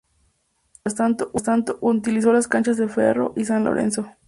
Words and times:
Mientras 0.83 1.43
tanto, 1.45 1.77
utilizó 1.81 2.33
las 2.33 2.47
canchas 2.47 2.75
de 2.77 2.87
Ferro 2.87 3.33
y 3.37 3.45
San 3.45 3.63
Lorenzo. 3.65 4.09